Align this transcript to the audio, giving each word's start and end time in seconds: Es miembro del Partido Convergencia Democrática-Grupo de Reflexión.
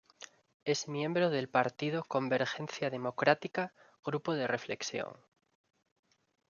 Es 0.65 0.87
miembro 0.87 1.29
del 1.29 1.47
Partido 1.47 2.03
Convergencia 2.03 2.89
Democrática-Grupo 2.89 4.33
de 4.33 4.47
Reflexión. 4.47 5.13